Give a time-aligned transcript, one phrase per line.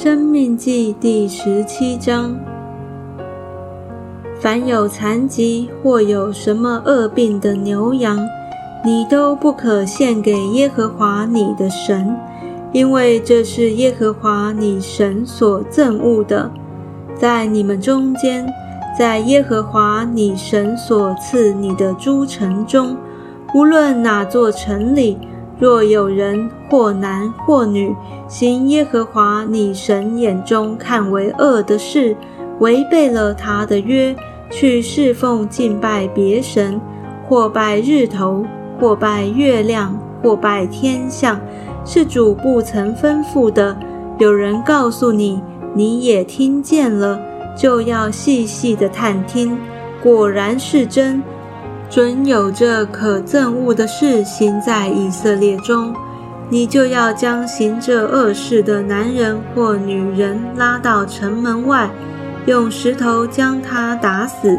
[0.00, 2.38] 生命记第十七章：
[4.38, 8.16] 凡有残疾或有什么恶病的牛羊，
[8.84, 12.16] 你都不可献给耶和华你的神，
[12.72, 16.48] 因为这是耶和华你神所憎恶的。
[17.16, 18.46] 在你们中间，
[18.96, 22.96] 在耶和华你神所赐你的诸城中，
[23.52, 25.18] 无论哪座城里，
[25.58, 27.94] 若有人或男或女
[28.28, 32.16] 行耶和华你神眼中看为恶的事，
[32.60, 34.14] 违背了他的约，
[34.50, 36.80] 去侍奉敬拜别神，
[37.26, 38.44] 或拜日头，
[38.78, 41.40] 或拜月亮，或拜天象，
[41.84, 43.76] 是主不曾吩咐的。
[44.18, 45.42] 有人告诉你，
[45.74, 47.20] 你也听见了，
[47.56, 49.58] 就要细细的探听，
[50.02, 51.22] 果然是真。
[51.90, 55.94] 准有这可憎恶的事行在以色列中，
[56.50, 61.88] 你就要将行这恶事的男人或女人拉到城门外，
[62.44, 64.58] 用石头将他打死。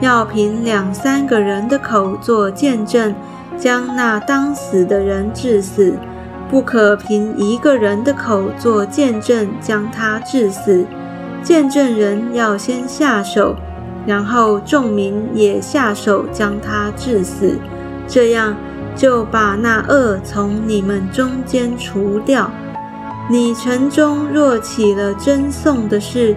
[0.00, 3.14] 要凭两三个人的口做见证，
[3.58, 5.92] 将那当死的人治死；
[6.50, 10.84] 不可凭一个人的口做见证，将他治死。
[11.42, 13.56] 见证人要先下手。
[14.10, 17.56] 然后众民也下手将他治死，
[18.08, 18.56] 这样
[18.96, 22.50] 就把那恶从你们中间除掉。
[23.30, 26.34] 你城中若起了争讼的事，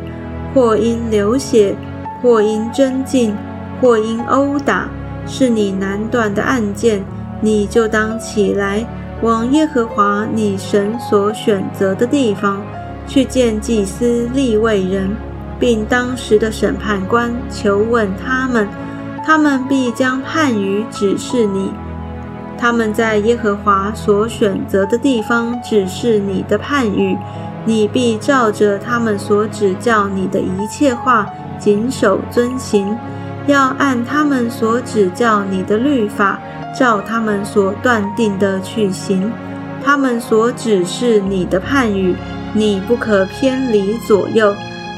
[0.53, 1.75] 或因流血，
[2.21, 3.35] 或因争竞，
[3.81, 4.87] 或因殴打，
[5.25, 7.03] 是你难断的案件，
[7.41, 8.85] 你就当起来，
[9.23, 12.61] 往耶和华你神所选择的地方
[13.07, 15.09] 去见祭司立位人。
[15.63, 18.67] 并当时的审判官求问他们，
[19.25, 21.71] 他们必将判语指示你。
[22.57, 27.17] 他们在耶和华所选择的地方指示你的判语，
[27.63, 32.97] 你必照着他们所指教你的一切话谨守遵行，
[33.47, 36.37] 要按他们所指教你的律法，
[36.77, 39.31] 照他们所断定的去行。
[39.81, 42.13] 他们所指示你的判语，
[42.53, 44.53] 你不可偏离左右。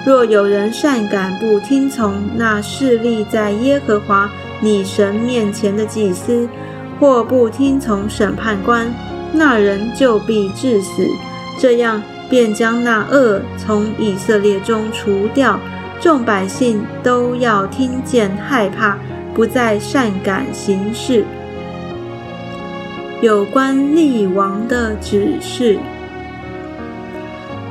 [0.06, 4.30] 若有人善感不听从那势力在耶和华
[4.62, 6.48] 你神面前的祭司，
[7.00, 8.94] 或不听从审判官，
[9.34, 11.08] 那人就必致死。
[11.60, 15.60] 这样便将那恶从以色列中除掉。
[16.00, 18.98] 众百姓都要听见害怕，
[19.34, 21.26] 不再善感行事。
[23.22, 25.80] 有关立王的指示。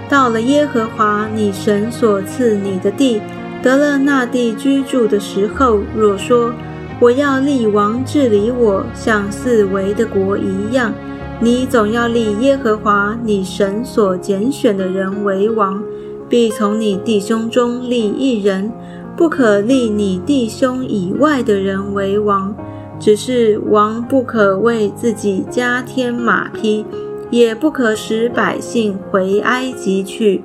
[0.09, 3.21] 到了耶和华你神所赐你的地，
[3.63, 6.53] 得了那地居住的时候，若说
[7.01, 10.93] 我要立王治理我，像四围的国一样，
[11.41, 15.83] 你总要立耶和华你神所拣选的人为王，
[16.29, 18.71] 必从你弟兄中立一人，
[19.17, 22.55] 不可立你弟兄以外的人为王。
[23.01, 26.87] 只是王不可为自己加添马匹。
[27.31, 30.43] 也不可使百姓回埃及去，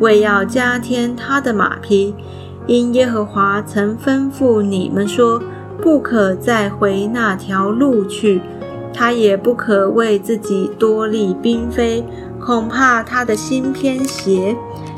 [0.00, 2.14] 为要加添他的马匹。
[2.66, 5.42] 因耶和华曾吩咐你们说，
[5.80, 8.40] 不可再回那条路去。
[8.92, 12.04] 他也不可为自己多立嫔妃，
[12.38, 14.56] 恐怕他的心偏邪；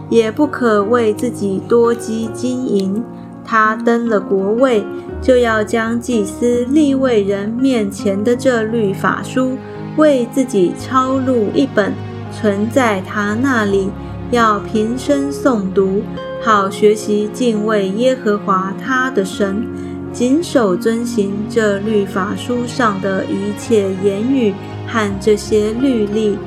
[0.08, 3.02] 也不可为自己多积金银。
[3.44, 4.84] 他登了国位，
[5.20, 9.56] 就要将祭司立位人面前的这律法书。
[9.96, 11.92] 为自己抄录一本，
[12.32, 13.90] 存在他那里，
[14.30, 16.02] 要平生诵读，
[16.42, 19.66] 好学习敬畏耶和华他的神，
[20.12, 24.54] 谨守遵行这律法书上的一切言语
[24.86, 26.38] 和这些律例，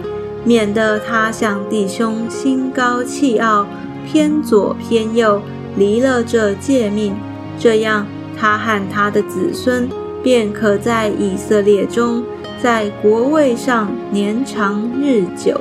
[0.44, 3.68] 免得他向弟兄心高气傲，
[4.06, 5.42] 偏左偏右，
[5.78, 7.16] 离了这诫命，
[7.60, 8.06] 这样
[8.38, 9.88] 他和他的子孙
[10.24, 12.24] 便可在以色列中。
[12.62, 15.60] 在国位上年长日久。